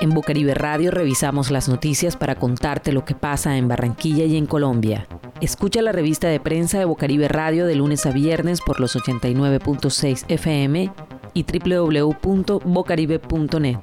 [0.00, 4.46] En Bocaribe Radio revisamos las noticias para contarte lo que pasa en Barranquilla y en
[4.46, 5.06] Colombia.
[5.42, 10.24] Escucha la revista de prensa de Bocaribe Radio de lunes a viernes por los 89.6
[10.28, 10.90] FM
[11.34, 13.76] y www.bocaribe.net.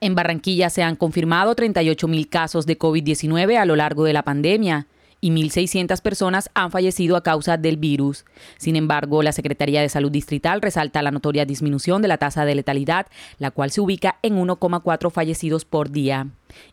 [0.00, 4.86] En Barranquilla se han confirmado 38.000 casos de COVID-19 a lo largo de la pandemia
[5.22, 8.26] y 1.600 personas han fallecido a causa del virus.
[8.58, 12.56] Sin embargo, la Secretaría de Salud Distrital resalta la notoria disminución de la tasa de
[12.56, 13.06] letalidad,
[13.38, 16.26] la cual se ubica en 1,4 fallecidos por día.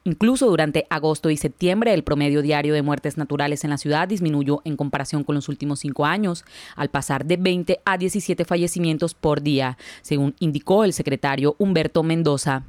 [0.04, 4.62] Incluso durante agosto y septiembre, el promedio diario de muertes naturales en la ciudad disminuyó
[4.66, 6.44] en comparación con los últimos cinco años,
[6.76, 12.64] al pasar de 20 a 17 fallecimientos por día, según indicó el secretario Humberto Mendoza.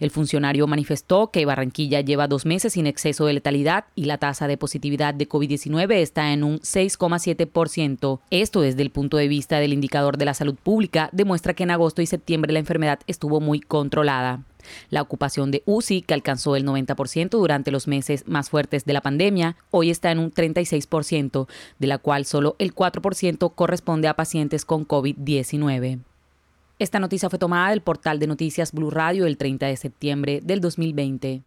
[0.00, 4.46] El funcionario manifestó que Barranquilla lleva dos meses sin exceso de letalidad y la tasa
[4.48, 8.20] de positividad de COVID-19 está en un 6,7%.
[8.30, 11.70] Esto desde el punto de vista del indicador de la salud pública demuestra que en
[11.70, 14.42] agosto y septiembre la enfermedad estuvo muy controlada.
[14.90, 19.00] La ocupación de UCI, que alcanzó el 90% durante los meses más fuertes de la
[19.00, 21.48] pandemia, hoy está en un 36%,
[21.78, 26.00] de la cual solo el 4% corresponde a pacientes con COVID-19.
[26.78, 30.60] Esta noticia fue tomada del portal de noticias Blue Radio el 30 de septiembre del
[30.60, 31.42] 2020.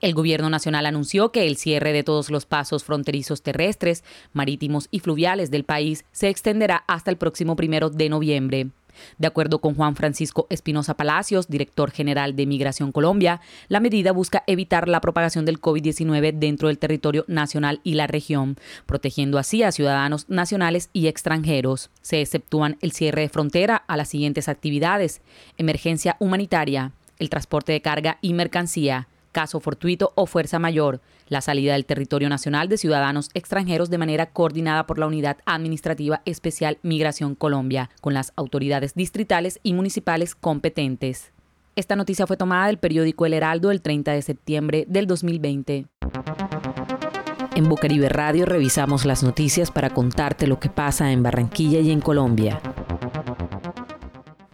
[0.00, 5.00] El gobierno nacional anunció que el cierre de todos los pasos fronterizos terrestres, marítimos y
[5.00, 8.70] fluviales del país se extenderá hasta el próximo primero de noviembre.
[9.18, 14.44] De acuerdo con Juan Francisco Espinosa Palacios, director general de Migración Colombia, la medida busca
[14.46, 19.72] evitar la propagación del COVID-19 dentro del territorio nacional y la región, protegiendo así a
[19.72, 21.90] ciudadanos nacionales y extranjeros.
[22.02, 25.20] Se exceptúan el cierre de frontera a las siguientes actividades:
[25.58, 31.72] emergencia humanitaria, el transporte de carga y mercancía, caso fortuito o fuerza mayor, la salida
[31.74, 37.34] del territorio nacional de ciudadanos extranjeros de manera coordinada por la Unidad Administrativa Especial Migración
[37.34, 41.32] Colombia, con las autoridades distritales y municipales competentes.
[41.76, 45.86] Esta noticia fue tomada del periódico El Heraldo el 30 de septiembre del 2020.
[47.54, 52.00] En Bucaribe Radio revisamos las noticias para contarte lo que pasa en Barranquilla y en
[52.00, 52.60] Colombia.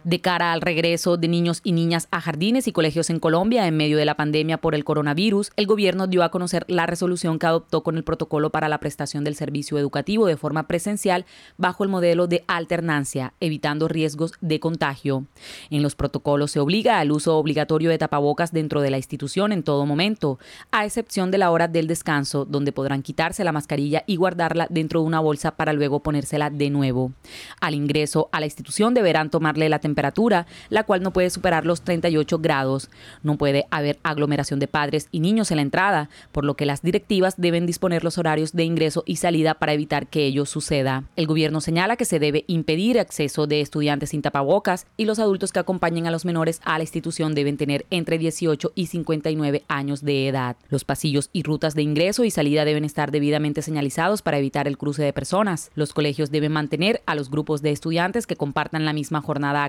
[0.07, 3.75] De cara al regreso de niños y niñas a jardines y colegios en Colombia en
[3.75, 7.47] medio de la pandemia por el coronavirus, el gobierno dio a conocer la resolución que
[7.47, 11.25] adoptó con el protocolo para la prestación del servicio educativo de forma presencial
[11.57, 15.25] bajo el modelo de alternancia, evitando riesgos de contagio.
[15.69, 19.61] En los protocolos se obliga al uso obligatorio de tapabocas dentro de la institución en
[19.61, 20.39] todo momento,
[20.71, 25.01] a excepción de la hora del descanso, donde podrán quitarse la mascarilla y guardarla dentro
[25.01, 27.11] de una bolsa para luego ponérsela de nuevo.
[27.59, 31.65] Al ingreso a la institución deberán tomarle la temperatura temperatura, la cual no puede superar
[31.65, 32.91] los 38 grados.
[33.23, 36.83] No puede haber aglomeración de padres y niños en la entrada, por lo que las
[36.83, 41.05] directivas deben disponer los horarios de ingreso y salida para evitar que ello suceda.
[41.15, 45.51] El gobierno señala que se debe impedir acceso de estudiantes sin tapabocas y los adultos
[45.51, 50.03] que acompañen a los menores a la institución deben tener entre 18 y 59 años
[50.03, 50.57] de edad.
[50.69, 54.77] Los pasillos y rutas de ingreso y salida deben estar debidamente señalizados para evitar el
[54.77, 55.71] cruce de personas.
[55.73, 59.63] Los colegios deben mantener a los grupos de estudiantes que compartan la misma jornada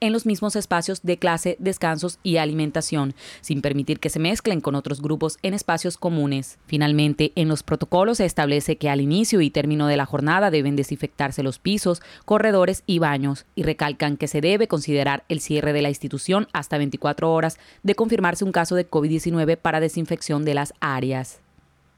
[0.00, 4.74] en los mismos espacios de clase, descansos y alimentación, sin permitir que se mezclen con
[4.74, 6.58] otros grupos en espacios comunes.
[6.66, 10.76] Finalmente, en los protocolos se establece que al inicio y término de la jornada deben
[10.76, 15.82] desinfectarse los pisos, corredores y baños, y recalcan que se debe considerar el cierre de
[15.82, 20.74] la institución hasta 24 horas de confirmarse un caso de COVID-19 para desinfección de las
[20.80, 21.40] áreas.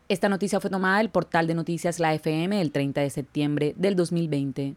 [0.09, 3.97] Esta noticia fue tomada del portal de noticias La FM el 30 de septiembre del
[3.97, 4.77] 2020.